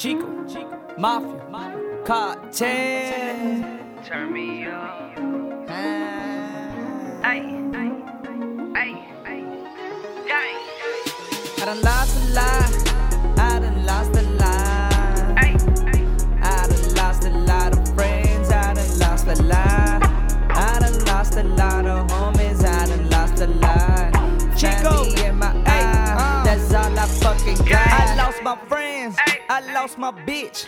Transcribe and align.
Chico, 0.00 0.26
Mafia, 0.96 2.02
Cartel. 2.06 3.62
Turn 4.02 4.32
me 4.32 4.64
up. 4.64 5.12
Ah. 5.68 7.20
Ay, 7.22 7.42
ay, 7.74 7.92
ay, 8.74 8.92
ay. 9.26 9.42
I 11.60 11.64
done 11.66 11.82
lost 11.82 11.99
my 28.50 28.64
friends. 28.66 29.16
I 29.48 29.60
lost 29.72 29.96
my 29.96 30.10
bitch. 30.10 30.66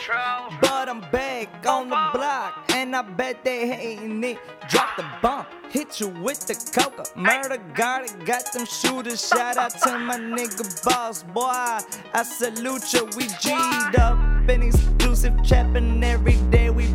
But 0.60 0.88
I'm 0.88 1.00
back 1.10 1.66
on 1.66 1.88
the 1.88 2.10
block, 2.12 2.70
and 2.70 2.94
I 2.94 3.02
bet 3.02 3.44
they 3.44 3.66
hating 3.66 4.22
it. 4.22 4.38
Drop 4.68 4.96
the 4.96 5.04
bump, 5.20 5.48
hit 5.68 5.98
you 5.98 6.08
with 6.08 6.46
the 6.46 6.54
coca. 6.54 7.04
Murder 7.18 7.54
it, 7.54 8.24
got 8.24 8.52
them 8.52 8.66
shooters. 8.66 9.26
Shout 9.26 9.56
out 9.56 9.72
to 9.82 9.98
my 9.98 10.16
nigga 10.16 10.84
boss, 10.84 11.24
boy. 11.24 11.78
I 12.14 12.22
salute 12.22 12.92
you. 12.92 13.04
We 13.16 13.26
G'd 13.40 13.96
up 13.96 14.48
in 14.48 14.62
exclusive 14.62 15.34
trapping 15.42 16.04
every 16.04 16.36
day. 16.50 16.70
We 16.70 16.86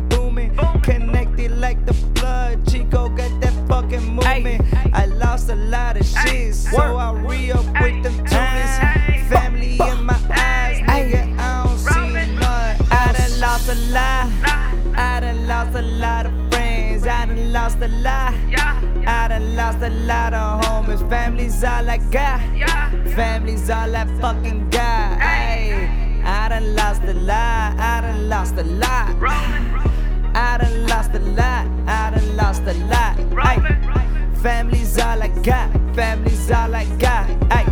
lost 17.68 17.82
a 17.82 17.88
lot. 17.88 18.34
Yeah, 18.48 18.80
I 19.06 19.28
done 19.28 19.54
lost 19.54 19.82
a 19.82 19.90
lot 19.90 20.32
of 20.32 20.64
homies. 20.64 21.06
Family's 21.10 21.62
all 21.62 21.90
I 21.90 21.98
got. 21.98 22.40
yeah. 22.56 22.90
Family's 23.14 23.68
all 23.68 23.94
I 23.94 24.06
fucking 24.20 24.70
got. 24.70 25.18
Ayy. 25.20 26.24
I 26.24 26.48
done 26.48 26.74
lost 26.74 27.02
a 27.02 27.12
lot. 27.12 27.78
I 27.78 28.00
done 28.00 28.28
lost 28.28 28.54
a 28.54 28.64
lot. 28.64 29.08
I 30.34 30.58
done 30.58 30.86
lost 30.86 31.12
a 31.12 31.18
lot. 31.18 31.66
I 31.86 32.10
done 32.14 32.36
lost 32.36 32.62
a 32.62 32.74
lot. 32.92 33.16
Rollin'. 33.36 34.34
Family's 34.36 34.98
all 34.98 35.22
I 35.22 35.28
got. 35.28 35.70
Family's 35.94 36.50
all 36.50 36.74
I 36.74 36.86
got. 36.96 37.26
Ayy. 37.50 37.68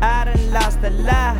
I 0.00 0.24
done 0.24 0.52
lost 0.52 0.78
a 0.82 0.90
lot. 0.90 1.36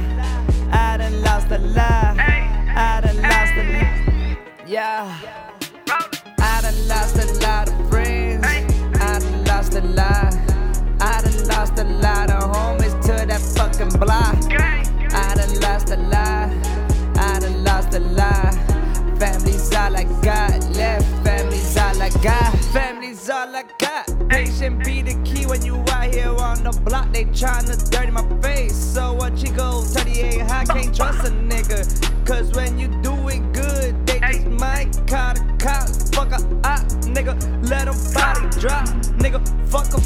I 0.70 0.96
done 0.98 1.22
lost 1.22 1.50
a 1.50 1.58
lot. 1.58 2.18
I 2.18 3.00
done 3.00 3.22
lost 3.22 3.54
a 3.56 3.64
lot. 3.72 4.68
Yeah. 4.68 5.49
All 22.00 22.06
I 22.06 22.10
got. 22.22 22.56
Family's 22.72 23.28
all 23.28 23.54
I 23.54 23.64
got. 23.78 24.28
Patient 24.28 24.84
be 24.84 25.02
the 25.02 25.14
key 25.24 25.46
when 25.46 25.64
you 25.64 25.76
out 25.88 26.14
here 26.14 26.28
on 26.28 26.62
the 26.62 26.72
block. 26.84 27.12
They 27.12 27.24
tryna 27.26 27.90
dirty 27.90 28.10
my 28.10 28.24
face. 28.40 28.74
So 28.74 29.12
what 29.12 29.36
Chico 29.36 29.82
38 29.82 30.40
high 30.42 30.64
can't 30.64 30.94
trust 30.94 31.26
a 31.26 31.30
nigga. 31.30 32.26
Cause 32.26 32.50
when 32.52 32.78
you 32.78 32.88
do 33.02 33.12
it 33.28 33.40
good, 33.52 34.06
they 34.06 34.20
just 34.20 34.46
might 34.46 34.92
call 35.06 35.34
the 35.34 35.56
cops. 35.58 36.10
Fuck 36.10 36.32
a 36.32 36.40
op, 36.64 36.80
nigga. 37.14 37.34
Let 37.68 37.86
them 37.86 37.98
body 38.14 38.48
drop. 38.60 38.88
Nigga, 39.20 39.40
fuck 39.68 39.92
a 39.92 40.00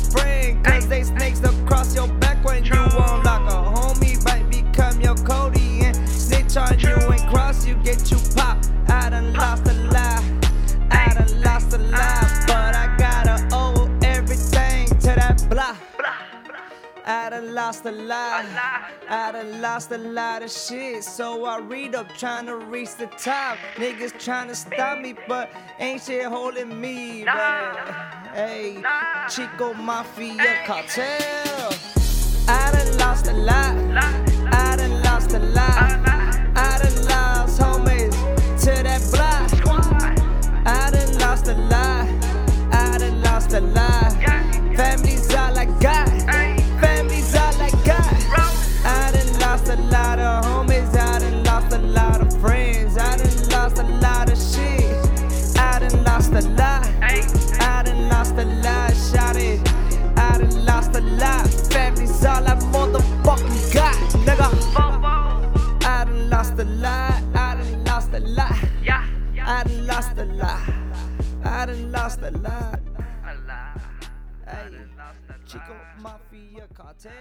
I 17.06 17.28
done 17.28 17.52
lost 17.52 17.84
a 17.84 17.90
lot. 17.90 18.46
I 19.10 19.32
done 19.32 19.60
lost 19.60 19.90
a 19.92 19.98
lot 19.98 20.42
of 20.42 20.50
shit. 20.50 21.04
So 21.04 21.44
I 21.44 21.58
read 21.58 21.94
up 21.94 22.08
trying 22.16 22.46
to 22.46 22.56
reach 22.56 22.94
the 22.96 23.06
top. 23.18 23.58
Niggas 23.76 24.18
trying 24.18 24.48
to 24.48 24.54
stop 24.54 24.98
me, 25.00 25.14
but 25.28 25.50
ain't 25.78 26.02
shit 26.02 26.24
holding 26.24 26.80
me 26.80 27.24
back. 27.24 28.34
Hey, 28.34 28.82
Chico 29.28 29.74
Mafia 29.74 30.64
Cartel. 30.64 31.74
I 32.48 32.70
done 32.72 32.98
lost 32.98 33.26
a 33.26 33.34
lot. 33.34 33.76
I 34.52 34.76
done 34.76 35.02
lost 35.02 35.32
a 35.32 35.40
lot. 35.40 35.63
Nigga. 64.26 64.48
I 65.86 66.04
done 66.04 66.30
lost 66.30 66.58
a 66.58 66.64
lot. 66.64 67.22
I 67.34 67.54
done 67.56 67.84
lost 67.84 68.12
a 68.14 68.20
lot. 68.20 68.52
I 69.46 69.62
done 69.64 69.86
lost 69.86 70.18
a 70.18 70.24
lot. 70.24 70.60
I 71.44 71.66
done 71.66 71.92
lost 71.92 72.20
a 72.22 72.30
lot. 72.30 72.80
Hey, 74.46 74.68
Chico 75.46 75.76
Mafia 76.00 76.66
Cartel. 76.74 77.12